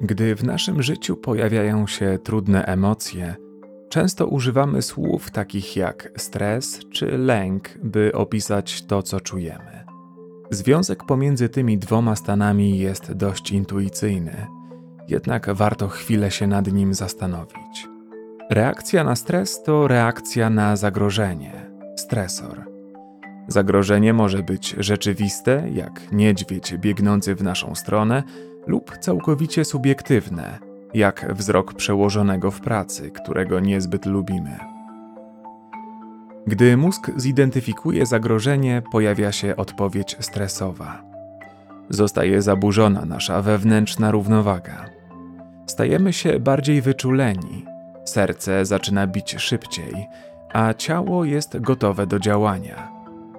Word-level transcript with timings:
Gdy 0.00 0.34
w 0.34 0.44
naszym 0.44 0.82
życiu 0.82 1.16
pojawiają 1.16 1.86
się 1.86 2.18
trudne 2.24 2.64
emocje, 2.64 3.36
często 3.88 4.26
używamy 4.26 4.82
słów 4.82 5.30
takich 5.30 5.76
jak 5.76 6.12
stres 6.16 6.80
czy 6.92 7.18
lęk, 7.18 7.68
by 7.82 8.12
opisać 8.14 8.82
to, 8.82 9.02
co 9.02 9.20
czujemy. 9.20 9.84
Związek 10.50 11.04
pomiędzy 11.04 11.48
tymi 11.48 11.78
dwoma 11.78 12.16
stanami 12.16 12.78
jest 12.78 13.12
dość 13.12 13.50
intuicyjny, 13.50 14.46
jednak 15.08 15.54
warto 15.54 15.88
chwilę 15.88 16.30
się 16.30 16.46
nad 16.46 16.72
nim 16.72 16.94
zastanowić. 16.94 17.88
Reakcja 18.50 19.04
na 19.04 19.16
stres 19.16 19.62
to 19.62 19.88
reakcja 19.88 20.50
na 20.50 20.76
zagrożenie, 20.76 21.70
stresor. 21.96 22.64
Zagrożenie 23.48 24.12
może 24.12 24.42
być 24.42 24.74
rzeczywiste, 24.78 25.68
jak 25.72 26.12
niedźwiedź 26.12 26.76
biegnący 26.76 27.34
w 27.34 27.42
naszą 27.42 27.74
stronę, 27.74 28.22
lub 28.68 28.98
całkowicie 28.98 29.64
subiektywne, 29.64 30.58
jak 30.94 31.34
wzrok 31.34 31.74
przełożonego 31.74 32.50
w 32.50 32.60
pracy, 32.60 33.10
którego 33.10 33.60
niezbyt 33.60 34.06
lubimy. 34.06 34.58
Gdy 36.46 36.76
mózg 36.76 37.10
zidentyfikuje 37.16 38.06
zagrożenie, 38.06 38.82
pojawia 38.92 39.32
się 39.32 39.56
odpowiedź 39.56 40.16
stresowa. 40.20 41.02
Zostaje 41.90 42.42
zaburzona 42.42 43.04
nasza 43.04 43.42
wewnętrzna 43.42 44.10
równowaga. 44.10 44.84
Stajemy 45.66 46.12
się 46.12 46.40
bardziej 46.40 46.82
wyczuleni, 46.82 47.64
serce 48.04 48.66
zaczyna 48.66 49.06
bić 49.06 49.36
szybciej, 49.38 50.06
a 50.52 50.74
ciało 50.74 51.24
jest 51.24 51.60
gotowe 51.60 52.06
do 52.06 52.18
działania 52.18 52.98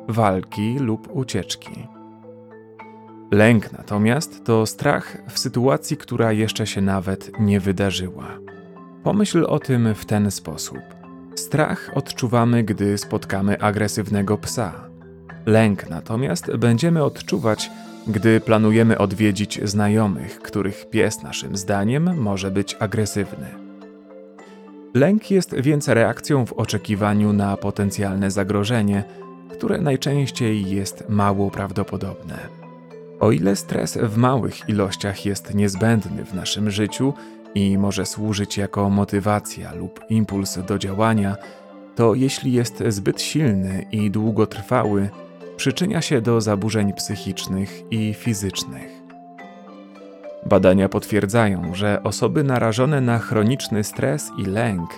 walki 0.09 0.79
lub 0.79 1.15
ucieczki. 1.15 1.87
Lęk 3.31 3.71
natomiast 3.71 4.45
to 4.45 4.65
strach 4.65 5.17
w 5.27 5.39
sytuacji, 5.39 5.97
która 5.97 6.31
jeszcze 6.31 6.67
się 6.67 6.81
nawet 6.81 7.31
nie 7.39 7.59
wydarzyła. 7.59 8.27
Pomyśl 9.03 9.45
o 9.47 9.59
tym 9.59 9.95
w 9.95 10.05
ten 10.05 10.31
sposób. 10.31 10.79
Strach 11.35 11.91
odczuwamy, 11.95 12.63
gdy 12.63 12.97
spotkamy 12.97 13.61
agresywnego 13.61 14.37
psa. 14.37 14.73
Lęk 15.45 15.89
natomiast 15.89 16.55
będziemy 16.55 17.03
odczuwać, 17.03 17.71
gdy 18.07 18.39
planujemy 18.39 18.97
odwiedzić 18.97 19.59
znajomych, 19.63 20.39
których 20.39 20.89
pies 20.89 21.23
naszym 21.23 21.57
zdaniem 21.57 22.21
może 22.21 22.51
być 22.51 22.75
agresywny. 22.79 23.47
Lęk 24.93 25.31
jest 25.31 25.55
więc 25.55 25.87
reakcją 25.87 26.45
w 26.45 26.53
oczekiwaniu 26.53 27.33
na 27.33 27.57
potencjalne 27.57 28.31
zagrożenie, 28.31 29.03
które 29.51 29.81
najczęściej 29.81 30.69
jest 30.69 31.09
mało 31.09 31.51
prawdopodobne. 31.51 32.58
O 33.19 33.31
ile 33.31 33.55
stres 33.55 33.97
w 33.97 34.17
małych 34.17 34.69
ilościach 34.69 35.25
jest 35.25 35.53
niezbędny 35.53 36.25
w 36.25 36.33
naszym 36.33 36.71
życiu 36.71 37.13
i 37.55 37.77
może 37.77 38.05
służyć 38.05 38.57
jako 38.57 38.89
motywacja 38.89 39.73
lub 39.73 39.99
impuls 40.09 40.59
do 40.67 40.79
działania, 40.79 41.35
to 41.95 42.15
jeśli 42.15 42.53
jest 42.53 42.83
zbyt 42.87 43.21
silny 43.21 43.85
i 43.91 44.11
długotrwały, 44.11 45.09
przyczynia 45.57 46.01
się 46.01 46.21
do 46.21 46.41
zaburzeń 46.41 46.93
psychicznych 46.93 47.91
i 47.91 48.13
fizycznych. 48.13 48.91
Badania 50.45 50.89
potwierdzają, 50.89 51.75
że 51.75 52.03
osoby 52.03 52.43
narażone 52.43 53.01
na 53.01 53.19
chroniczny 53.19 53.83
stres 53.83 54.31
i 54.37 54.45
lęk 54.45 54.89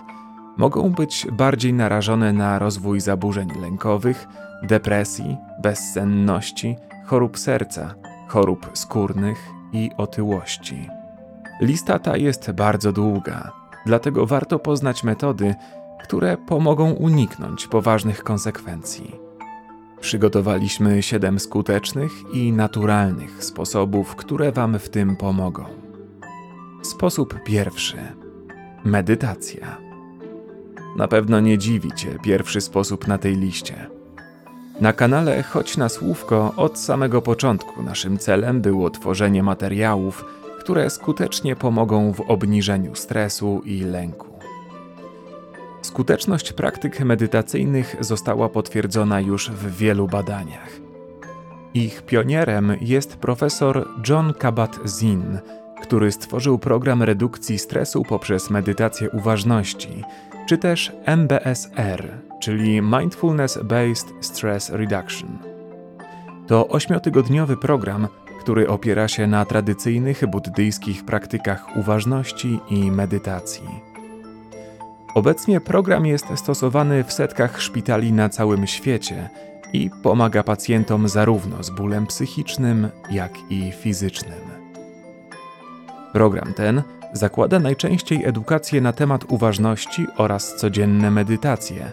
mogą 0.58 0.90
być 0.90 1.28
bardziej 1.32 1.74
narażone 1.74 2.34
na 2.34 2.60
rozwój 2.60 3.00
zaburzeń 3.00 3.50
lękowych, 3.62 4.28
depresji, 4.64 5.38
bezsenności, 5.62 6.76
chorób 7.06 7.40
serca 7.40 7.96
chorób 8.32 8.70
skórnych 8.74 9.50
i 9.74 9.92
otyłości. 9.98 10.90
Lista 11.62 12.00
ta 12.00 12.18
jest 12.18 12.52
bardzo 12.52 12.92
długa, 12.92 13.52
dlatego 13.86 14.26
warto 14.26 14.60
poznać 14.60 15.04
metody, 15.04 15.56
które 16.04 16.38
pomogą 16.38 16.92
uniknąć 16.92 17.68
poważnych 17.68 18.24
konsekwencji. 18.24 19.16
Przygotowaliśmy 20.02 21.03
siedem 21.03 21.40
skutecznych 21.40 22.12
i 22.34 22.52
naturalnych 22.52 23.44
sposobów, 23.44 24.16
które 24.16 24.52
Wam 24.52 24.80
w 24.80 24.90
tym 24.90 25.16
pomogą. 25.16 25.66
Sposób 26.81 27.44
pierwszy: 27.44 27.98
medytacja. 28.84 29.78
Na 30.98 31.08
pewno 31.08 31.40
nie 31.40 31.58
dziwi 31.58 31.92
Cię 31.92 32.18
pierwszy 32.24 32.62
sposób 32.62 33.08
na 33.08 33.18
tej 33.18 33.36
liście. 33.36 34.00
Na 34.81 34.94
kanale 34.94 35.44
Chodź 35.44 35.78
na 35.78 35.90
Słówko 35.90 36.53
od 36.58 36.80
samego 36.80 37.22
początku 37.22 37.84
naszym 37.84 38.18
celem 38.18 38.62
było 38.62 38.90
tworzenie 38.90 39.44
materiałów, 39.44 40.25
które 40.59 40.90
skutecznie 40.90 41.56
pomogą 41.56 42.14
w 42.14 42.22
obniżeniu 42.22 42.96
stresu 42.96 43.62
i 43.66 43.80
lęku. 43.80 44.28
Skuteczność 45.81 46.53
praktyk 46.53 47.00
medytacyjnych 47.00 47.96
została 48.00 48.50
potwierdzona 48.50 49.22
już 49.22 49.52
w 49.52 49.78
wielu 49.78 50.08
badaniach. 50.08 50.69
Ich 51.74 52.02
pionierem 52.02 52.75
jest 52.81 53.16
profesor 53.16 53.88
John 54.09 54.34
Kabat-Zinn, 54.34 55.38
który 55.81 56.12
stworzył 56.12 56.59
program 56.59 57.03
redukcji 57.03 57.59
stresu 57.59 58.03
poprzez 58.03 58.50
medytację 58.50 59.09
uważności, 59.09 60.03
czy 60.51 60.57
też 60.57 60.91
MBSR, 61.06 62.17
czyli 62.39 62.81
Mindfulness 62.81 63.59
Based 63.63 64.07
Stress 64.22 64.69
Reduction. 64.69 65.38
To 66.47 66.67
ośmiotygodniowy 66.67 67.57
program, 67.57 68.07
który 68.39 68.67
opiera 68.67 69.07
się 69.07 69.28
na 69.28 69.45
tradycyjnych 69.45 70.28
buddyjskich 70.28 71.06
praktykach 71.06 71.78
uważności 71.78 72.59
i 72.69 72.91
medytacji. 72.91 73.67
Obecnie 75.16 75.62
program 75.62 76.06
jest 76.06 76.25
stosowany 76.35 77.03
w 77.03 77.13
setkach 77.13 77.62
szpitali 77.62 78.13
na 78.13 78.29
całym 78.29 78.68
świecie 78.68 79.29
i 79.73 79.89
pomaga 80.03 80.44
pacjentom 80.44 81.07
zarówno 81.07 81.63
z 81.63 81.69
bólem 81.69 82.07
psychicznym, 82.07 82.89
jak 83.12 83.31
i 83.50 83.72
fizycznym. 83.72 84.41
Program 86.13 86.53
ten 86.53 86.83
zakłada 87.14 87.60
najczęściej 87.60 88.26
edukację 88.26 88.82
na 88.82 88.94
temat 88.94 89.26
uważności 89.28 90.08
oraz 90.18 90.56
codzienne 90.56 91.12
medytacje, 91.12 91.92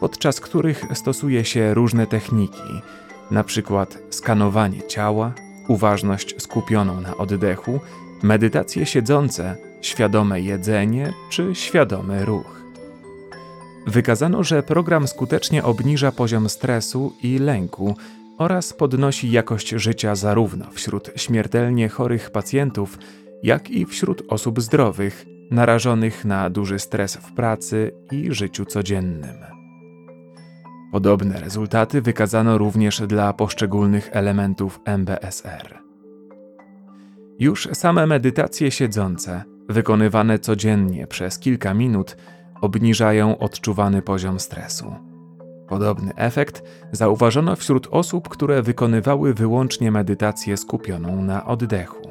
podczas 0.00 0.40
których 0.40 0.84
stosuje 0.94 1.44
się 1.44 1.74
różne 1.74 2.06
techniki, 2.06 2.82
np. 3.30 3.86
skanowanie 4.10 4.82
ciała, 4.82 5.32
uważność 5.68 6.34
skupioną 6.42 7.00
na 7.00 7.16
oddechu, 7.16 7.80
medytacje 8.22 8.86
siedzące, 8.86 9.56
świadome 9.80 10.40
jedzenie 10.40 11.12
czy 11.30 11.54
świadomy 11.54 12.24
ruch. 12.24 12.56
Wykazano, 13.86 14.44
że 14.44 14.62
program 14.62 15.08
skutecznie 15.08 15.64
obniża 15.64 16.12
poziom 16.12 16.48
stresu 16.48 17.12
i 17.22 17.38
lęku 17.38 17.96
oraz 18.38 18.72
podnosi 18.72 19.30
jakość 19.30 19.68
życia 19.68 20.14
zarówno 20.14 20.66
wśród 20.70 21.10
śmiertelnie 21.16 21.88
chorych 21.88 22.30
pacjentów, 22.30 22.98
jak 23.46 23.70
i 23.70 23.86
wśród 23.86 24.22
osób 24.28 24.60
zdrowych, 24.60 25.26
narażonych 25.50 26.24
na 26.24 26.50
duży 26.50 26.78
stres 26.78 27.16
w 27.16 27.32
pracy 27.32 27.92
i 28.12 28.34
życiu 28.34 28.64
codziennym. 28.64 29.36
Podobne 30.92 31.40
rezultaty 31.40 32.02
wykazano 32.02 32.58
również 32.58 33.00
dla 33.00 33.32
poszczególnych 33.32 34.08
elementów 34.12 34.80
MBSR. 34.84 35.78
Już 37.38 37.68
same 37.72 38.06
medytacje 38.06 38.70
siedzące, 38.70 39.44
wykonywane 39.68 40.38
codziennie 40.38 41.06
przez 41.06 41.38
kilka 41.38 41.74
minut, 41.74 42.16
obniżają 42.60 43.38
odczuwany 43.38 44.02
poziom 44.02 44.40
stresu. 44.40 44.94
Podobny 45.68 46.14
efekt 46.16 46.62
zauważono 46.92 47.56
wśród 47.56 47.88
osób, 47.90 48.28
które 48.28 48.62
wykonywały 48.62 49.34
wyłącznie 49.34 49.90
medytację 49.90 50.56
skupioną 50.56 51.22
na 51.22 51.46
oddechu. 51.46 52.05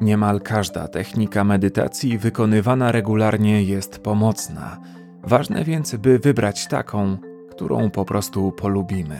Niemal 0.00 0.40
każda 0.40 0.88
technika 0.88 1.44
medytacji 1.44 2.18
wykonywana 2.18 2.92
regularnie 2.92 3.62
jest 3.62 3.98
pomocna 3.98 4.80
Ważne 5.26 5.64
więc, 5.64 5.94
by 5.94 6.18
wybrać 6.18 6.66
taką, 6.66 7.16
którą 7.50 7.90
po 7.90 8.04
prostu 8.04 8.52
polubimy. 8.52 9.18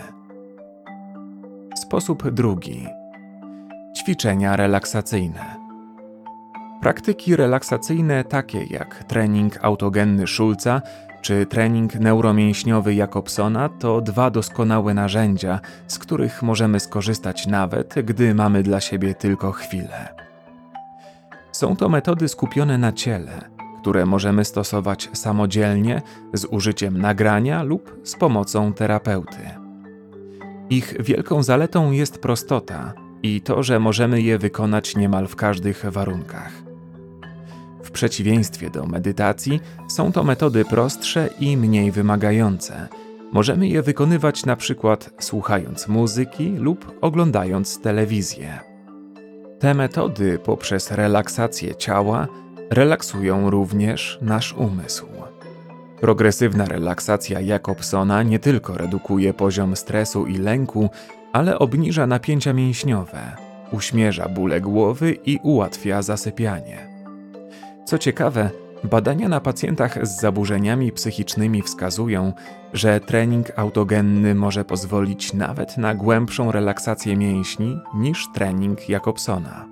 Sposób 1.76 2.30
drugi. 2.30 2.86
Ćwiczenia 3.96 4.56
relaksacyjne. 4.56 5.56
Praktyki 6.80 7.36
relaksacyjne 7.36 8.24
takie 8.24 8.64
jak 8.64 9.04
trening 9.04 9.64
autogenny 9.64 10.26
Schulza 10.26 10.82
czy 11.22 11.46
trening 11.46 11.94
neuromięśniowy 11.94 12.94
Jakobsona 12.94 13.68
to 13.68 14.00
dwa 14.00 14.30
doskonałe 14.30 14.94
narzędzia, 14.94 15.60
z 15.86 15.98
których 15.98 16.42
możemy 16.42 16.80
skorzystać 16.80 17.46
nawet, 17.46 17.94
gdy 18.04 18.34
mamy 18.34 18.62
dla 18.62 18.80
siebie 18.80 19.14
tylko 19.14 19.52
chwilę. 19.52 20.25
Są 21.56 21.76
to 21.76 21.88
metody 21.88 22.28
skupione 22.28 22.78
na 22.78 22.92
ciele, 22.92 23.50
które 23.80 24.06
możemy 24.06 24.44
stosować 24.44 25.10
samodzielnie 25.12 26.02
z 26.32 26.44
użyciem 26.44 26.98
nagrania 26.98 27.62
lub 27.62 28.00
z 28.04 28.16
pomocą 28.16 28.72
terapeuty. 28.72 29.50
Ich 30.70 31.02
wielką 31.02 31.42
zaletą 31.42 31.90
jest 31.90 32.18
prostota 32.18 32.92
i 33.22 33.40
to, 33.40 33.62
że 33.62 33.80
możemy 33.80 34.22
je 34.22 34.38
wykonać 34.38 34.96
niemal 34.96 35.26
w 35.26 35.36
każdych 35.36 35.84
warunkach. 35.90 36.52
W 37.82 37.90
przeciwieństwie 37.90 38.70
do 38.70 38.86
medytacji, 38.86 39.60
są 39.88 40.12
to 40.12 40.24
metody 40.24 40.64
prostsze 40.64 41.28
i 41.40 41.56
mniej 41.56 41.90
wymagające. 41.90 42.88
Możemy 43.32 43.68
je 43.68 43.82
wykonywać 43.82 44.46
na 44.46 44.56
przykład 44.56 45.10
słuchając 45.20 45.88
muzyki 45.88 46.56
lub 46.56 46.98
oglądając 47.00 47.80
telewizję. 47.80 48.75
Te 49.58 49.74
metody 49.74 50.38
poprzez 50.38 50.90
relaksację 50.90 51.74
ciała 51.74 52.26
relaksują 52.70 53.50
również 53.50 54.18
nasz 54.22 54.52
umysł. 54.52 55.06
Progresywna 56.00 56.64
relaksacja 56.64 57.40
Jakobsona 57.40 58.22
nie 58.22 58.38
tylko 58.38 58.78
redukuje 58.78 59.34
poziom 59.34 59.76
stresu 59.76 60.26
i 60.26 60.38
lęku, 60.38 60.90
ale 61.32 61.58
obniża 61.58 62.06
napięcia 62.06 62.52
mięśniowe, 62.52 63.36
uśmierza 63.72 64.28
bóle 64.28 64.60
głowy 64.60 65.12
i 65.24 65.38
ułatwia 65.42 66.02
zasypianie. 66.02 66.88
Co 67.84 67.98
ciekawe, 67.98 68.50
badania 68.86 69.28
na 69.28 69.40
pacjentach 69.40 70.06
z 70.06 70.20
zaburzeniami 70.20 70.92
psychicznymi 70.92 71.62
wskazują, 71.62 72.32
że 72.72 73.00
trening 73.00 73.58
autogenny 73.58 74.34
może 74.34 74.64
pozwolić 74.64 75.32
nawet 75.32 75.78
na 75.78 75.94
głębszą 75.94 76.52
relaksację 76.52 77.16
mięśni 77.16 77.80
niż 77.94 78.26
trening 78.34 78.88
Jakobsona. 78.88 79.66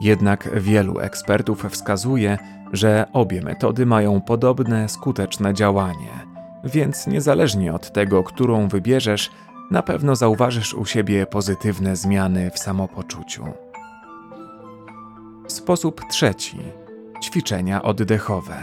Jednak 0.00 0.60
wielu 0.60 0.98
ekspertów 0.98 1.64
wskazuje, 1.70 2.38
że 2.72 3.06
obie 3.12 3.42
metody 3.42 3.86
mają 3.86 4.20
podobne 4.20 4.88
skuteczne 4.88 5.54
działanie, 5.54 6.26
więc 6.64 7.06
niezależnie 7.06 7.74
od 7.74 7.92
tego, 7.92 8.22
którą 8.22 8.68
wybierzesz, 8.68 9.30
na 9.70 9.82
pewno 9.82 10.16
zauważysz 10.16 10.74
u 10.74 10.84
siebie 10.84 11.26
pozytywne 11.26 11.96
zmiany 11.96 12.50
w 12.50 12.58
samopoczuciu. 12.58 13.44
Sposób 15.46 16.02
trzeci 16.10 16.58
ćwiczenia 17.22 17.82
oddechowe. 17.82 18.56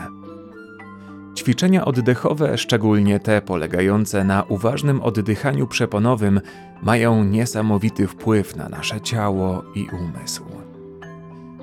Ćwiczenia 1.36 1.86
oddechowe, 1.86 2.58
szczególnie 2.58 3.20
te 3.20 3.42
polegające 3.42 4.24
na 4.24 4.44
uważnym 4.44 5.02
oddychaniu 5.02 5.68
przeponowym, 5.68 6.42
mają 6.82 7.24
niesamowity 7.24 8.08
wpływ 8.08 8.56
na 8.56 8.70
nasze 8.70 9.02
ciało 9.02 9.64
i 9.76 9.88
umysł. 9.90 10.44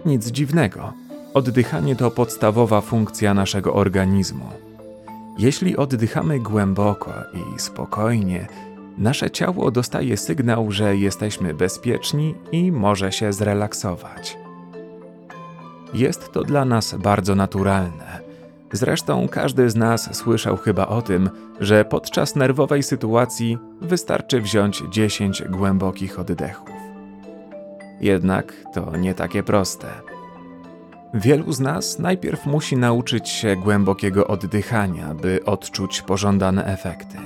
Nic 0.06 0.26
dziwnego, 0.26 0.92
oddychanie 1.34 1.96
to 1.96 2.10
podstawowa 2.10 2.80
funkcja 2.80 3.34
naszego 3.34 3.74
organizmu. 3.74 4.50
Jeśli 5.38 5.76
oddychamy 5.76 6.40
głęboko 6.40 7.12
i 7.34 7.60
spokojnie, 7.60 8.46
nasze 8.98 9.30
ciało 9.30 9.70
dostaje 9.70 10.16
sygnał, 10.16 10.72
że 10.72 10.96
jesteśmy 10.96 11.54
bezpieczni 11.54 12.34
i 12.52 12.72
może 12.72 13.12
się 13.12 13.32
zrelaksować. 13.32 14.45
Jest 15.94 16.32
to 16.32 16.42
dla 16.42 16.64
nas 16.64 16.94
bardzo 16.94 17.34
naturalne. 17.34 18.20
Zresztą 18.72 19.28
każdy 19.28 19.70
z 19.70 19.76
nas 19.76 20.16
słyszał 20.16 20.56
chyba 20.56 20.86
o 20.86 21.02
tym, 21.02 21.30
że 21.60 21.84
podczas 21.84 22.36
nerwowej 22.36 22.82
sytuacji 22.82 23.58
wystarczy 23.80 24.40
wziąć 24.40 24.82
10 24.90 25.42
głębokich 25.48 26.18
oddechów. 26.18 26.68
Jednak 28.00 28.52
to 28.74 28.96
nie 28.96 29.14
takie 29.14 29.42
proste. 29.42 29.86
Wielu 31.14 31.52
z 31.52 31.60
nas 31.60 31.98
najpierw 31.98 32.46
musi 32.46 32.76
nauczyć 32.76 33.28
się 33.28 33.56
głębokiego 33.56 34.26
oddychania, 34.26 35.14
by 35.14 35.44
odczuć 35.44 36.02
pożądane 36.02 36.64
efekty. 36.64 37.18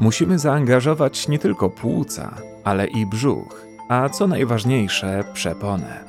Musimy 0.00 0.38
zaangażować 0.38 1.28
nie 1.28 1.38
tylko 1.38 1.70
płuca, 1.70 2.34
ale 2.64 2.86
i 2.86 3.06
brzuch, 3.06 3.66
a 3.88 4.08
co 4.08 4.26
najważniejsze, 4.26 5.24
przeponę. 5.32 6.05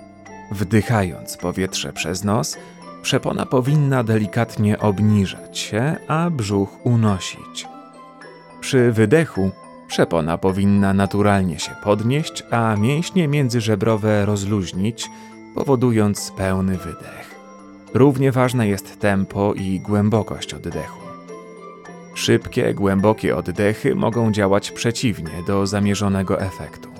Wdychając 0.51 1.37
powietrze 1.37 1.93
przez 1.93 2.23
nos, 2.23 2.57
przepona 3.01 3.45
powinna 3.45 4.03
delikatnie 4.03 4.79
obniżać 4.79 5.59
się, 5.59 5.95
a 6.07 6.29
brzuch 6.29 6.85
unosić. 6.85 7.67
Przy 8.59 8.91
wydechu 8.91 9.51
przepona 9.87 10.37
powinna 10.37 10.93
naturalnie 10.93 11.59
się 11.59 11.71
podnieść, 11.83 12.43
a 12.51 12.75
mięśnie 12.75 13.27
międzyżebrowe 13.27 14.25
rozluźnić, 14.25 15.09
powodując 15.55 16.31
pełny 16.37 16.77
wydech. 16.77 17.35
Równie 17.93 18.31
ważne 18.31 18.67
jest 18.67 18.99
tempo 18.99 19.53
i 19.53 19.79
głębokość 19.79 20.53
oddechu. 20.53 20.99
Szybkie, 22.13 22.73
głębokie 22.73 23.35
oddechy 23.35 23.95
mogą 23.95 24.31
działać 24.31 24.71
przeciwnie 24.71 25.43
do 25.47 25.67
zamierzonego 25.67 26.41
efektu. 26.41 26.96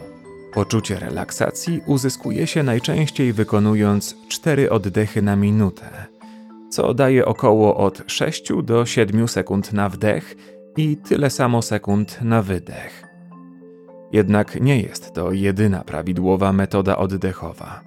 Poczucie 0.54 1.00
relaksacji 1.00 1.82
uzyskuje 1.86 2.48
się 2.48 2.64
najczęściej 2.64 3.34
wykonując 3.34 4.16
4 4.28 4.70
oddechy 4.70 5.22
na 5.22 5.36
minutę, 5.36 6.06
co 6.70 6.94
daje 6.94 7.26
około 7.26 7.78
od 7.78 8.04
6 8.08 8.50
do 8.64 8.86
7 8.86 9.28
sekund 9.28 9.74
na 9.74 9.90
wdech 9.90 10.36
i 10.78 10.98
tyle 10.98 11.30
samo 11.30 11.62
sekund 11.62 12.22
na 12.22 12.42
wydech. 12.42 13.04
Jednak 14.12 14.62
nie 14.62 14.82
jest 14.82 15.14
to 15.14 15.32
jedyna 15.32 15.84
prawidłowa 15.84 16.54
metoda 16.54 16.98
oddechowa. 16.98 17.84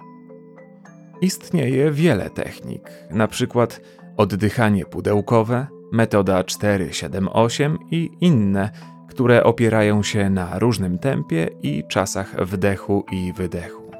Istnieje 1.21 1.91
wiele 1.91 2.29
technik, 2.29 2.89
na 3.11 3.27
przykład 3.27 3.81
oddychanie 4.17 4.85
pudełkowe, 4.85 5.67
metoda 5.91 6.43
478 6.43 7.77
i 7.91 8.09
inne, 8.21 8.69
które 9.11 9.43
opierają 9.43 10.03
się 10.03 10.29
na 10.29 10.59
różnym 10.59 10.99
tempie 10.99 11.49
i 11.63 11.83
czasach 11.87 12.45
wdechu 12.45 13.05
i 13.11 13.33
wydechu. 13.33 13.91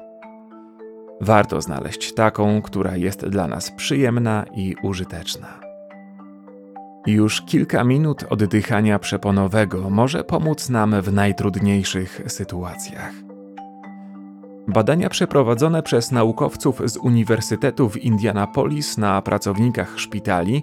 Warto 1.20 1.60
znaleźć 1.60 2.14
taką, 2.14 2.62
która 2.62 2.96
jest 2.96 3.26
dla 3.26 3.48
nas 3.48 3.70
przyjemna 3.70 4.44
i 4.54 4.76
użyteczna. 4.82 5.60
Już 7.06 7.42
kilka 7.42 7.84
minut 7.84 8.24
oddychania 8.30 8.98
przeponowego 8.98 9.90
może 9.90 10.24
pomóc 10.24 10.68
nam 10.68 11.02
w 11.02 11.12
najtrudniejszych 11.12 12.20
sytuacjach. 12.26 13.12
Badania 14.68 15.08
przeprowadzone 15.08 15.82
przez 15.82 16.12
naukowców 16.12 16.82
z 16.84 16.96
Uniwersytetu 16.96 17.88
w 17.88 17.96
Indianapolis 17.96 18.98
na 18.98 19.22
pracownikach 19.22 19.98
szpitali 19.98 20.62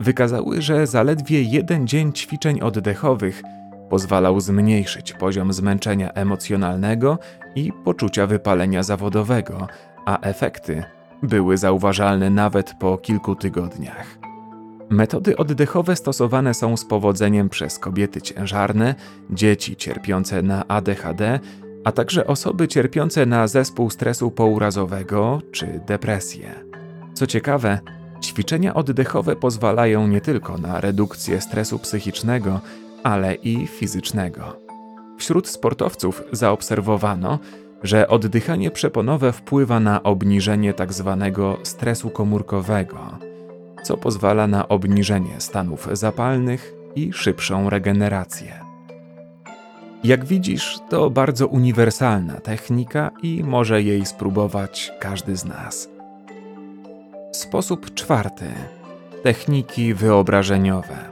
wykazały, 0.00 0.62
że 0.62 0.86
zaledwie 0.86 1.42
jeden 1.42 1.86
dzień 1.86 2.12
ćwiczeń 2.12 2.60
oddechowych 2.60 3.42
pozwalał 3.90 4.40
zmniejszyć 4.40 5.12
poziom 5.12 5.52
zmęczenia 5.52 6.12
emocjonalnego 6.12 7.18
i 7.54 7.72
poczucia 7.84 8.26
wypalenia 8.26 8.82
zawodowego, 8.82 9.68
a 10.06 10.20
efekty 10.20 10.84
były 11.22 11.56
zauważalne 11.58 12.30
nawet 12.30 12.74
po 12.80 12.98
kilku 12.98 13.34
tygodniach. 13.34 14.18
Metody 14.90 15.36
oddechowe 15.36 15.96
stosowane 15.96 16.54
są 16.54 16.76
z 16.76 16.84
powodzeniem 16.84 17.48
przez 17.48 17.78
kobiety 17.78 18.22
ciężarne, 18.22 18.94
dzieci 19.30 19.76
cierpiące 19.76 20.42
na 20.42 20.68
ADHD 20.68 21.40
a 21.84 21.92
także 21.92 22.26
osoby 22.26 22.68
cierpiące 22.68 23.26
na 23.26 23.46
zespół 23.46 23.90
stresu 23.90 24.30
pourazowego 24.30 25.42
czy 25.52 25.80
depresję. 25.86 26.54
Co 27.14 27.26
ciekawe, 27.26 27.78
ćwiczenia 28.22 28.74
oddechowe 28.74 29.36
pozwalają 29.36 30.06
nie 30.06 30.20
tylko 30.20 30.58
na 30.58 30.80
redukcję 30.80 31.40
stresu 31.40 31.78
psychicznego, 31.78 32.60
ale 33.02 33.34
i 33.34 33.66
fizycznego. 33.66 34.56
Wśród 35.18 35.48
sportowców 35.48 36.22
zaobserwowano, 36.32 37.38
że 37.82 38.08
oddychanie 38.08 38.70
przeponowe 38.70 39.32
wpływa 39.32 39.80
na 39.80 40.02
obniżenie 40.02 40.74
tzw. 40.74 41.16
Tak 41.20 41.66
stresu 41.66 42.10
komórkowego, 42.10 43.18
co 43.82 43.96
pozwala 43.96 44.46
na 44.46 44.68
obniżenie 44.68 45.40
stanów 45.40 45.88
zapalnych 45.92 46.74
i 46.96 47.12
szybszą 47.12 47.70
regenerację. 47.70 48.70
Jak 50.04 50.24
widzisz, 50.24 50.78
to 50.88 51.10
bardzo 51.10 51.46
uniwersalna 51.46 52.34
technika 52.34 53.10
i 53.22 53.44
może 53.44 53.82
jej 53.82 54.06
spróbować 54.06 54.92
każdy 55.00 55.36
z 55.36 55.44
nas. 55.44 55.88
Sposób 57.32 57.94
czwarty. 57.94 58.46
Techniki 59.22 59.94
wyobrażeniowe. 59.94 61.09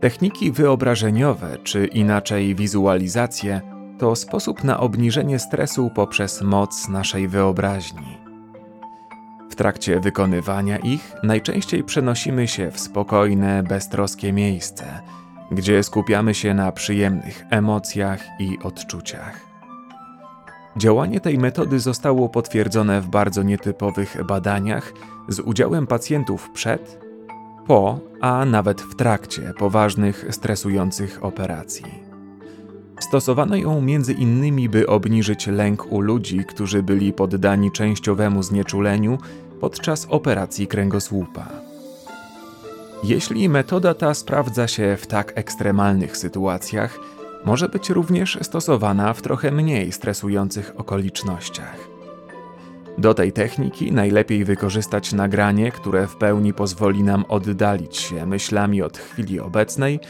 Techniki 0.00 0.52
wyobrażeniowe, 0.52 1.58
czy 1.64 1.86
inaczej 1.86 2.54
wizualizacje, 2.54 3.60
to 3.98 4.16
sposób 4.16 4.64
na 4.64 4.80
obniżenie 4.80 5.38
stresu 5.38 5.90
poprzez 5.94 6.42
moc 6.42 6.88
naszej 6.88 7.28
wyobraźni. 7.28 8.18
W 9.50 9.54
trakcie 9.54 10.00
wykonywania 10.00 10.78
ich 10.78 11.14
najczęściej 11.22 11.84
przenosimy 11.84 12.48
się 12.48 12.70
w 12.70 12.80
spokojne, 12.80 13.62
beztroskie 13.62 14.32
miejsce– 14.32 14.84
gdzie 15.50 15.82
skupiamy 15.82 16.34
się 16.34 16.54
na 16.54 16.72
przyjemnych 16.72 17.44
emocjach 17.50 18.20
i 18.38 18.58
odczuciach. 18.62 19.40
Działanie 20.76 21.20
tej 21.20 21.38
metody 21.38 21.80
zostało 21.80 22.28
potwierdzone 22.28 23.00
w 23.00 23.08
bardzo 23.08 23.42
nietypowych 23.42 24.24
badaniach 24.24 24.92
z 25.28 25.40
udziałem 25.40 25.86
pacjentów 25.86 26.50
przed, 26.50 27.05
po, 27.66 27.98
a 28.20 28.44
nawet 28.44 28.82
w 28.82 28.94
trakcie 28.94 29.52
poważnych, 29.58 30.26
stresujących 30.30 31.24
operacji. 31.24 32.06
Stosowano 33.00 33.56
ją 33.56 33.80
między 33.80 34.12
innymi, 34.12 34.68
by 34.68 34.86
obniżyć 34.86 35.46
lęk 35.46 35.92
u 35.92 36.00
ludzi, 36.00 36.44
którzy 36.44 36.82
byli 36.82 37.12
poddani 37.12 37.72
częściowemu 37.72 38.42
znieczuleniu 38.42 39.18
podczas 39.60 40.06
operacji 40.10 40.66
kręgosłupa. 40.66 41.48
Jeśli 43.04 43.48
metoda 43.48 43.94
ta 43.94 44.14
sprawdza 44.14 44.68
się 44.68 44.96
w 45.00 45.06
tak 45.06 45.32
ekstremalnych 45.34 46.16
sytuacjach, 46.16 46.98
może 47.44 47.68
być 47.68 47.90
również 47.90 48.38
stosowana 48.42 49.12
w 49.12 49.22
trochę 49.22 49.50
mniej 49.50 49.92
stresujących 49.92 50.72
okolicznościach. 50.76 51.95
Do 52.98 53.14
tej 53.14 53.32
techniki 53.32 53.92
najlepiej 53.92 54.44
wykorzystać 54.44 55.12
nagranie, 55.12 55.72
które 55.72 56.06
w 56.06 56.16
pełni 56.16 56.52
pozwoli 56.52 57.02
nam 57.02 57.24
oddalić 57.28 57.96
się 57.96 58.26
myślami 58.26 58.82
od 58.82 58.98
chwili 58.98 59.40
obecnej 59.40 60.00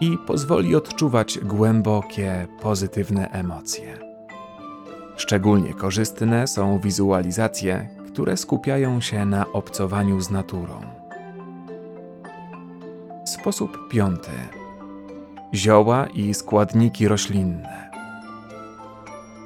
i 0.00 0.18
pozwoli 0.26 0.76
odczuwać 0.76 1.38
głębokie, 1.38 2.46
pozytywne 2.62 3.30
emocje. 3.30 3.98
Szczególnie 5.16 5.74
korzystne 5.74 6.46
są 6.46 6.78
wizualizacje, 6.78 7.88
które 8.06 8.36
skupiają 8.36 9.00
się 9.00 9.26
na 9.26 9.52
obcowaniu 9.52 10.20
z 10.20 10.30
naturą. 10.30 10.80
Sposób 13.24 13.88
piąty. 13.90 14.30
Zioła 15.54 16.06
i 16.06 16.34
składniki 16.34 17.08
roślinne. 17.08 17.85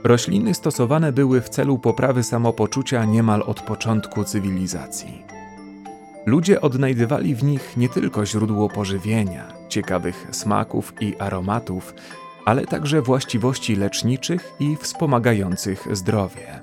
Rośliny 0.04 0.54
stosowane 0.54 1.12
były 1.12 1.40
w 1.40 1.48
celu 1.48 1.78
poprawy 1.78 2.22
samopoczucia 2.22 3.04
niemal 3.04 3.42
od 3.46 3.60
początku 3.60 4.24
cywilizacji. 4.24 5.22
Ludzie 6.26 6.60
odnajdywali 6.60 7.34
w 7.34 7.44
nich 7.44 7.76
nie 7.76 7.88
tylko 7.88 8.26
źródło 8.26 8.68
pożywienia, 8.68 9.46
ciekawych 9.68 10.26
smaków 10.30 10.92
i 11.00 11.16
aromatów, 11.18 11.94
ale 12.44 12.66
także 12.66 13.02
właściwości 13.02 13.76
leczniczych 13.76 14.52
i 14.60 14.76
wspomagających 14.76 15.96
zdrowie. 15.96 16.60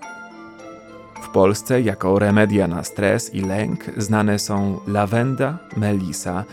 W 1.22 1.30
Polsce 1.30 1.82
jako 1.82 2.20
remedia 2.20 2.68
na 2.68 2.84
stres 2.84 3.34
i 3.34 3.42
lęk 3.42 3.86
znane 3.98 4.40
są 4.40 4.80
lawenda, 4.88 5.58
melisa, 5.76 6.44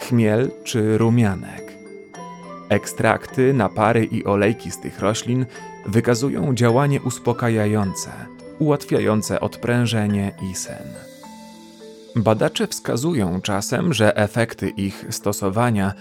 chmiel 0.00 0.50
czy 0.64 0.98
rumianek. 0.98 1.59
Ekstrakty, 2.70 3.54
napary 3.54 4.04
i 4.04 4.24
olejki 4.24 4.70
z 4.70 4.80
tych 4.80 5.00
roślin 5.00 5.46
wykazują 5.86 6.54
działanie 6.54 7.00
uspokajające, 7.00 8.10
ułatwiające 8.58 9.40
odprężenie 9.40 10.32
i 10.50 10.54
sen. 10.54 10.88
Badacze 12.16 12.66
wskazują 12.66 13.40
czasem, 13.40 13.94
że 13.94 14.16
efekty 14.16 14.68
ich 14.68 15.04
stosowania 15.10 15.92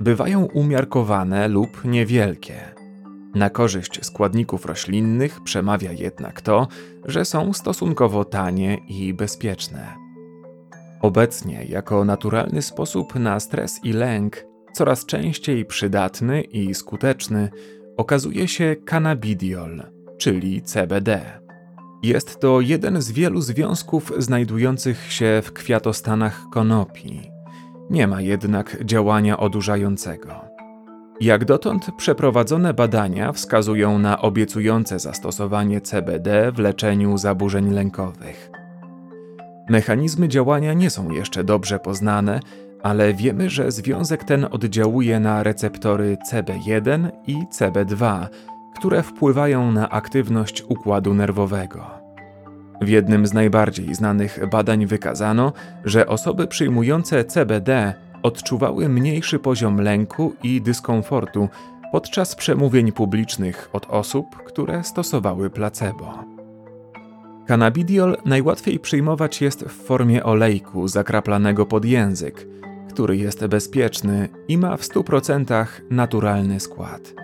bywają 0.00 0.44
umiarkowane 0.44 1.48
lub 1.48 1.84
niewielkie. 1.84 2.60
Na 3.34 3.50
korzyść 3.50 4.04
składników 4.04 4.66
roślinnych 4.66 5.40
przemawia 5.40 5.92
jednak 5.92 6.40
to, 6.40 6.68
że 7.04 7.24
są 7.24 7.52
stosunkowo 7.52 8.24
tanie 8.24 8.78
i 8.88 9.14
bezpieczne. 9.14 9.94
Obecnie, 11.02 11.64
jako 11.64 12.04
naturalny 12.04 12.62
sposób 12.62 13.14
na 13.14 13.40
stres 13.40 13.80
i 13.84 13.92
lęk, 13.92 14.47
coraz 14.78 15.06
częściej 15.06 15.64
przydatny 15.64 16.40
i 16.40 16.74
skuteczny, 16.74 17.48
okazuje 17.96 18.48
się 18.48 18.76
cannabidiol, 18.84 19.82
czyli 20.18 20.62
CBD. 20.62 21.40
Jest 22.02 22.40
to 22.40 22.60
jeden 22.60 23.02
z 23.02 23.10
wielu 23.12 23.40
związków 23.40 24.12
znajdujących 24.18 25.12
się 25.12 25.42
w 25.44 25.52
kwiatostanach 25.52 26.42
konopi. 26.52 27.30
Nie 27.90 28.06
ma 28.06 28.20
jednak 28.20 28.84
działania 28.84 29.38
odurzającego. 29.38 30.44
Jak 31.20 31.44
dotąd 31.44 31.86
przeprowadzone 31.96 32.74
badania 32.74 33.32
wskazują 33.32 33.98
na 33.98 34.20
obiecujące 34.20 34.98
zastosowanie 34.98 35.80
CBD 35.80 36.52
w 36.52 36.58
leczeniu 36.58 37.18
zaburzeń 37.18 37.70
lękowych. 37.70 38.50
Mechanizmy 39.70 40.28
działania 40.28 40.72
nie 40.72 40.90
są 40.90 41.10
jeszcze 41.10 41.44
dobrze 41.44 41.78
poznane, 41.78 42.40
ale 42.82 43.14
wiemy, 43.14 43.50
że 43.50 43.72
związek 43.72 44.24
ten 44.24 44.46
oddziałuje 44.50 45.20
na 45.20 45.42
receptory 45.42 46.16
CB1 46.32 47.10
i 47.26 47.36
CB2, 47.36 48.26
które 48.76 49.02
wpływają 49.02 49.72
na 49.72 49.88
aktywność 49.88 50.64
układu 50.68 51.14
nerwowego. 51.14 51.86
W 52.80 52.88
jednym 52.88 53.26
z 53.26 53.32
najbardziej 53.32 53.94
znanych 53.94 54.40
badań 54.50 54.86
wykazano, 54.86 55.52
że 55.84 56.06
osoby 56.06 56.46
przyjmujące 56.46 57.24
CBD 57.24 57.94
odczuwały 58.22 58.88
mniejszy 58.88 59.38
poziom 59.38 59.80
lęku 59.80 60.34
i 60.42 60.60
dyskomfortu 60.60 61.48
podczas 61.92 62.34
przemówień 62.34 62.92
publicznych 62.92 63.70
od 63.72 63.86
osób, 63.90 64.36
które 64.36 64.84
stosowały 64.84 65.50
placebo. 65.50 66.24
Cannabidiol 67.46 68.16
najłatwiej 68.24 68.78
przyjmować 68.78 69.42
jest 69.42 69.64
w 69.64 69.86
formie 69.86 70.24
olejku 70.24 70.88
zakraplanego 70.88 71.66
pod 71.66 71.84
język, 71.84 72.46
który 72.98 73.16
jest 73.16 73.46
bezpieczny 73.46 74.28
i 74.48 74.58
ma 74.58 74.76
w 74.76 74.82
100% 74.82 75.66
naturalny 75.90 76.60
skład. 76.60 77.14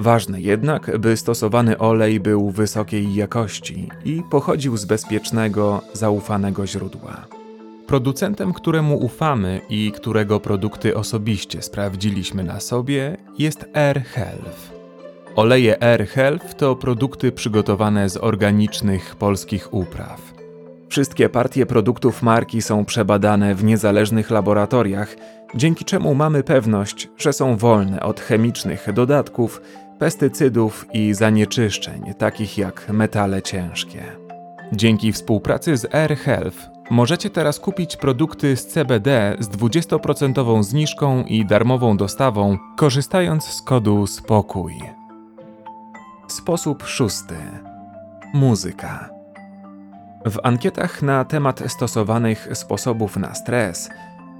Ważne 0.00 0.40
jednak, 0.40 0.98
by 0.98 1.16
stosowany 1.16 1.78
olej 1.78 2.20
był 2.20 2.50
wysokiej 2.50 3.14
jakości 3.14 3.88
i 4.04 4.22
pochodził 4.30 4.76
z 4.76 4.84
bezpiecznego, 4.84 5.82
zaufanego 5.92 6.66
źródła. 6.66 7.26
Producentem, 7.86 8.52
któremu 8.52 8.96
ufamy 8.96 9.60
i 9.68 9.92
którego 9.92 10.40
produkty 10.40 10.96
osobiście 10.96 11.62
sprawdziliśmy 11.62 12.44
na 12.44 12.60
sobie, 12.60 13.16
jest 13.38 13.64
Air 13.74 14.02
Health. 14.04 14.72
Oleje 15.36 15.82
Air 15.82 16.06
Health 16.06 16.54
to 16.54 16.76
produkty 16.76 17.32
przygotowane 17.32 18.10
z 18.10 18.16
organicznych 18.16 19.16
polskich 19.16 19.74
upraw. 19.74 20.35
Wszystkie 20.88 21.28
partie 21.28 21.66
produktów 21.66 22.22
marki 22.22 22.62
są 22.62 22.84
przebadane 22.84 23.54
w 23.54 23.64
niezależnych 23.64 24.30
laboratoriach, 24.30 25.16
dzięki 25.54 25.84
czemu 25.84 26.14
mamy 26.14 26.42
pewność, 26.42 27.08
że 27.18 27.32
są 27.32 27.56
wolne 27.56 28.00
od 28.00 28.20
chemicznych 28.20 28.92
dodatków, 28.92 29.60
pestycydów 29.98 30.86
i 30.92 31.14
zanieczyszczeń, 31.14 32.14
takich 32.18 32.58
jak 32.58 32.88
metale 32.88 33.42
ciężkie. 33.42 34.02
Dzięki 34.72 35.12
współpracy 35.12 35.76
z 35.76 35.94
Air 35.94 36.16
Health 36.16 36.56
możecie 36.90 37.30
teraz 37.30 37.60
kupić 37.60 37.96
produkty 37.96 38.56
z 38.56 38.66
CBD 38.66 39.36
z 39.40 39.48
20% 39.48 40.62
zniżką 40.62 41.24
i 41.24 41.46
darmową 41.46 41.96
dostawą, 41.96 42.58
korzystając 42.76 43.44
z 43.44 43.62
kodu 43.62 44.06
SPOKÓJ. 44.06 44.82
Sposób 46.28 46.84
szósty. 46.84 47.36
Muzyka. 48.34 49.15
W 50.26 50.38
ankietach 50.42 51.02
na 51.02 51.24
temat 51.24 51.62
stosowanych 51.72 52.48
sposobów 52.52 53.16
na 53.16 53.34
stres, 53.34 53.90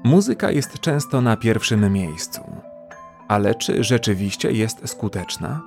muzyka 0.04 0.50
jest 0.50 0.80
często 0.80 1.20
na 1.20 1.36
pierwszym 1.36 1.92
miejscu. 1.92 2.40
Ale 3.28 3.54
czy 3.54 3.84
rzeczywiście 3.84 4.52
jest 4.52 4.88
skuteczna? 4.88 5.62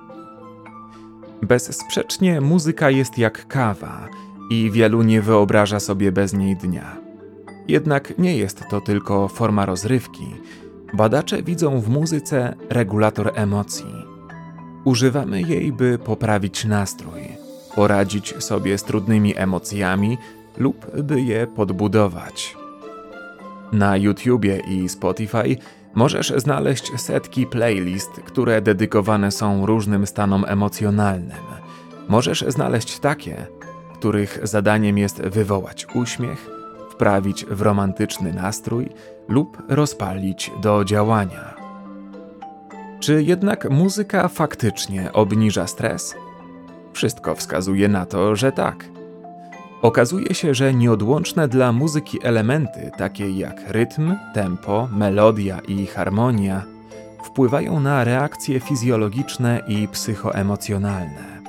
Bezsprzecznie 1.42 2.40
muzyka 2.40 2.90
jest 2.90 3.18
jak 3.18 3.46
kawa 3.48 4.08
i 4.50 4.70
wielu 4.70 5.02
nie 5.02 5.22
wyobraża 5.22 5.80
sobie 5.80 6.12
bez 6.12 6.32
niej 6.32 6.56
dnia. 6.56 6.96
Jednak 7.68 8.18
nie 8.18 8.36
jest 8.36 8.62
to 8.70 8.80
tylko 8.80 9.28
forma 9.28 9.66
rozrywki. 9.66 10.26
Badacze 10.94 11.42
widzą 11.42 11.80
w 11.80 11.88
muzyce 11.88 12.54
regulator 12.70 13.32
emocji. 13.34 13.94
Używamy 14.84 15.42
jej, 15.42 15.72
by 15.72 15.98
poprawić 15.98 16.64
nastrój, 16.64 17.29
poradzić 17.80 18.34
sobie 18.38 18.78
z 18.78 18.84
trudnymi 18.84 19.36
emocjami 19.36 20.18
lub 20.58 21.02
by 21.02 21.20
je 21.20 21.46
podbudować. 21.46 22.56
Na 23.72 23.96
YouTubie 23.96 24.60
i 24.68 24.88
Spotify 24.88 25.56
możesz 25.94 26.32
znaleźć 26.36 27.00
setki 27.00 27.46
playlist, 27.46 28.10
które 28.10 28.62
dedykowane 28.62 29.30
są 29.30 29.66
różnym 29.66 30.06
stanom 30.06 30.44
emocjonalnym. 30.48 31.46
Możesz 32.08 32.44
znaleźć 32.48 32.98
takie, 32.98 33.46
których 33.94 34.38
zadaniem 34.42 34.98
jest 34.98 35.22
wywołać 35.22 35.86
uśmiech, 35.94 36.50
wprawić 36.90 37.44
w 37.44 37.62
romantyczny 37.62 38.32
nastrój 38.32 38.88
lub 39.28 39.62
rozpalić 39.68 40.50
do 40.62 40.84
działania. 40.84 41.54
Czy 43.00 43.22
jednak 43.22 43.70
muzyka 43.70 44.28
faktycznie 44.28 45.12
obniża 45.12 45.66
stres? 45.66 46.14
Wszystko 46.92 47.34
wskazuje 47.34 47.88
na 47.88 48.06
to, 48.06 48.36
że 48.36 48.52
tak. 48.52 48.84
Okazuje 49.82 50.34
się, 50.34 50.54
że 50.54 50.74
nieodłączne 50.74 51.48
dla 51.48 51.72
muzyki 51.72 52.18
elementy, 52.22 52.90
takie 52.98 53.30
jak 53.30 53.60
rytm, 53.68 54.14
tempo, 54.34 54.88
melodia 54.92 55.60
i 55.68 55.86
harmonia, 55.86 56.62
wpływają 57.24 57.80
na 57.80 58.04
reakcje 58.04 58.60
fizjologiczne 58.60 59.62
i 59.68 59.88
psychoemocjonalne. 59.88 61.40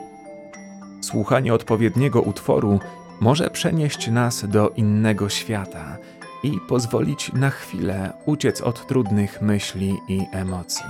Słuchanie 1.02 1.54
odpowiedniego 1.54 2.22
utworu 2.22 2.80
może 3.20 3.50
przenieść 3.50 4.08
nas 4.08 4.46
do 4.48 4.70
innego 4.70 5.30
świata 5.30 5.98
i 6.44 6.60
pozwolić 6.68 7.34
na 7.34 7.50
chwilę 7.50 8.14
uciec 8.26 8.62
od 8.62 8.88
trudnych 8.88 9.42
myśli 9.42 9.98
i 10.08 10.26
emocji. 10.32 10.86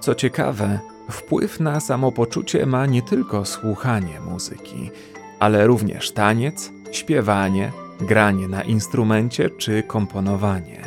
Co 0.00 0.14
ciekawe, 0.14 0.78
wpływ 1.10 1.60
na 1.60 1.80
samopoczucie 1.80 2.66
ma 2.66 2.86
nie 2.86 3.02
tylko 3.02 3.44
słuchanie 3.44 4.20
muzyki, 4.20 4.90
ale 5.38 5.66
również 5.66 6.10
taniec, 6.12 6.72
śpiewanie, 6.92 7.72
granie 8.00 8.48
na 8.48 8.62
instrumencie 8.62 9.50
czy 9.50 9.82
komponowanie. 9.82 10.82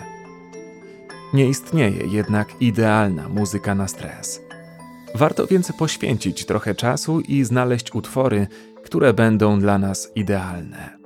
Nie 1.33 1.47
istnieje 1.47 2.07
jednak 2.07 2.61
idealna 2.61 3.29
muzyka 3.29 3.75
na 3.75 3.87
stres. 3.87 4.41
Warto 5.15 5.47
więc 5.47 5.71
poświęcić 5.71 6.45
trochę 6.45 6.75
czasu 6.75 7.19
i 7.19 7.43
znaleźć 7.43 7.95
utwory, 7.95 8.47
które 8.83 9.13
będą 9.13 9.59
dla 9.59 9.77
nas 9.77 10.11
idealne. 10.15 10.97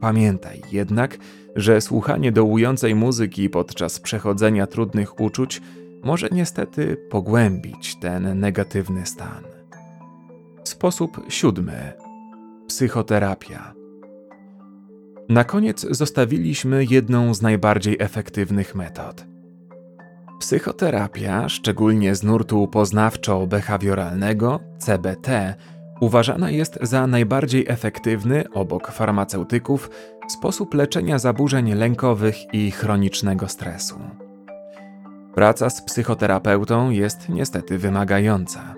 Pamiętaj 0.00 0.62
jednak, 0.72 1.18
że 1.56 1.80
słuchanie 1.80 2.32
dołującej 2.32 2.94
muzyki 2.94 3.50
podczas 3.50 4.00
przechodzenia 4.00 4.66
trudnych 4.66 5.20
uczuć 5.20 5.60
może 6.08 6.28
niestety 6.32 6.96
pogłębić 7.10 7.96
ten 7.96 8.40
negatywny 8.40 9.06
stan. 9.06 9.44
Sposób 10.64 11.20
siódmy: 11.28 11.92
psychoterapia. 12.66 13.74
Na 15.28 15.44
koniec 15.44 15.86
zostawiliśmy 15.90 16.84
jedną 16.90 17.34
z 17.34 17.42
najbardziej 17.42 17.96
efektywnych 18.00 18.74
metod. 18.74 19.26
Psychoterapia, 20.40 21.48
szczególnie 21.48 22.14
z 22.14 22.22
nurtu 22.22 22.66
poznawczo-behawioralnego 22.66 24.58
CBT, 24.78 25.54
uważana 26.00 26.50
jest 26.50 26.78
za 26.82 27.06
najbardziej 27.06 27.64
efektywny 27.68 28.44
obok 28.52 28.90
farmaceutyków 28.90 29.90
sposób 30.28 30.74
leczenia 30.74 31.18
zaburzeń 31.18 31.74
lękowych 31.74 32.54
i 32.54 32.70
chronicznego 32.70 33.48
stresu. 33.48 34.27
Praca 35.38 35.70
z 35.70 35.82
psychoterapeutą 35.82 36.90
jest 36.90 37.28
niestety 37.28 37.78
wymagająca. 37.78 38.74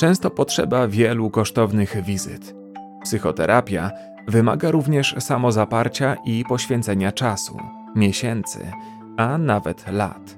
Często 0.00 0.30
potrzeba 0.30 0.88
wielu 0.88 1.30
kosztownych 1.30 2.02
wizyt. 2.02 2.54
Psychoterapia 3.02 3.90
wymaga 4.28 4.70
również 4.70 5.14
samozaparcia 5.18 6.16
i 6.24 6.44
poświęcenia 6.48 7.12
czasu, 7.12 7.58
miesięcy, 7.96 8.72
a 9.16 9.38
nawet 9.38 9.92
lat. 9.92 10.36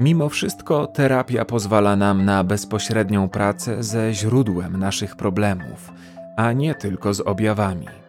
Mimo 0.00 0.28
wszystko 0.28 0.86
terapia 0.86 1.44
pozwala 1.44 1.96
nam 1.96 2.24
na 2.24 2.44
bezpośrednią 2.44 3.28
pracę 3.28 3.82
ze 3.82 4.14
źródłem 4.14 4.76
naszych 4.76 5.16
problemów, 5.16 5.92
a 6.36 6.52
nie 6.52 6.74
tylko 6.74 7.14
z 7.14 7.20
objawami. 7.20 8.01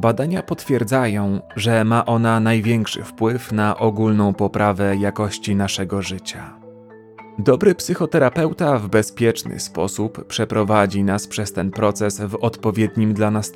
Badania 0.00 0.42
potwierdzają, 0.42 1.40
że 1.56 1.84
ma 1.84 2.06
ona 2.06 2.40
największy 2.40 3.04
wpływ 3.04 3.52
na 3.52 3.78
ogólną 3.78 4.34
poprawę 4.34 4.96
jakości 4.96 5.56
naszego 5.56 6.02
życia. 6.02 6.54
Dobry 7.38 7.74
psychoterapeuta 7.74 8.78
w 8.78 8.88
bezpieczny 8.88 9.60
sposób 9.60 10.24
przeprowadzi 10.24 11.04
nas 11.04 11.26
przez 11.26 11.52
ten 11.52 11.70
proces 11.70 12.20
w 12.20 12.34
odpowiednim 12.34 13.14
dla 13.14 13.30
nas 13.30 13.52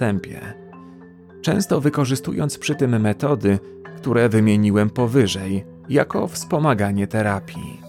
często 1.43 1.81
wykorzystując 1.81 2.59
przy 2.59 2.75
tym 2.75 3.01
metody, 3.01 3.59
które 3.97 4.29
wymieniłem 4.29 4.91
powyżej, 4.91 5.65
jako 5.89 6.29
wspomaganie 6.29 7.07
terapii. 7.07 7.81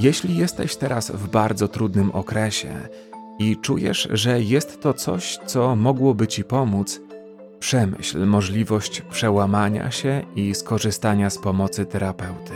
Jeśli 0.00 0.36
jesteś 0.36 0.76
teraz 0.76 1.10
w 1.10 1.28
bardzo 1.28 1.68
trudnym 1.68 2.10
okresie 2.10 2.74
i 3.38 3.56
czujesz, 3.56 4.08
że 4.12 4.42
jest 4.42 4.80
to 4.80 4.94
coś, 4.94 5.38
co 5.46 5.76
mogłoby 5.76 6.26
ci 6.26 6.44
pomóc, 6.44 7.00
przemyśl 7.58 8.26
możliwość 8.26 9.00
przełamania 9.00 9.90
się 9.90 10.22
i 10.36 10.54
skorzystania 10.54 11.30
z 11.30 11.38
pomocy 11.38 11.86
terapeuty. 11.86 12.54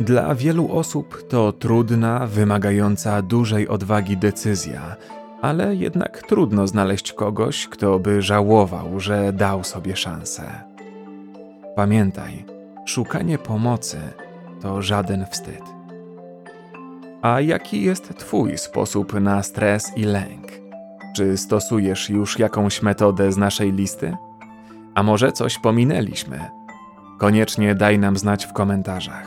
Dla 0.00 0.34
wielu 0.34 0.72
osób 0.72 1.28
to 1.28 1.52
trudna, 1.52 2.26
wymagająca 2.26 3.22
dużej 3.22 3.68
odwagi 3.68 4.16
decyzja, 4.16 4.96
ale 5.42 5.74
jednak 5.74 6.22
trudno 6.28 6.66
znaleźć 6.66 7.12
kogoś, 7.12 7.66
kto 7.66 7.98
by 7.98 8.22
żałował, 8.22 9.00
że 9.00 9.32
dał 9.32 9.64
sobie 9.64 9.96
szansę. 9.96 10.50
Pamiętaj, 11.76 12.44
szukanie 12.86 13.38
pomocy 13.38 13.98
to 14.62 14.82
żaden 14.82 15.26
wstyd. 15.30 15.62
A 17.22 17.40
jaki 17.40 17.82
jest 17.82 18.18
Twój 18.18 18.58
sposób 18.58 19.20
na 19.20 19.42
stres 19.42 19.92
i 19.96 20.04
lęk? 20.04 20.46
Czy 21.12 21.36
stosujesz 21.36 22.10
już 22.10 22.38
jakąś 22.38 22.82
metodę 22.82 23.32
z 23.32 23.36
naszej 23.36 23.72
listy? 23.72 24.16
A 24.94 25.02
może 25.02 25.32
coś 25.32 25.58
pominęliśmy? 25.58 26.50
Koniecznie 27.18 27.74
daj 27.74 27.98
nam 27.98 28.16
znać 28.16 28.46
w 28.46 28.52
komentarzach. 28.52 29.26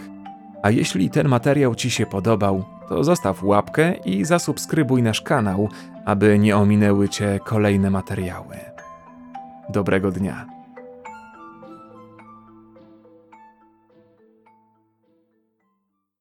A 0.63 0.69
jeśli 0.69 1.09
ten 1.09 1.27
materiał 1.27 1.75
Ci 1.75 1.91
się 1.91 2.05
podobał, 2.05 2.63
to 2.89 3.03
zostaw 3.03 3.43
łapkę 3.43 3.93
i 3.93 4.25
zasubskrybuj 4.25 5.03
nasz 5.03 5.21
kanał, 5.21 5.69
aby 6.05 6.39
nie 6.39 6.57
ominęły 6.57 7.09
Cię 7.09 7.39
kolejne 7.43 7.89
materiały. 7.89 8.55
Dobrego 9.69 10.11
dnia. 10.11 10.52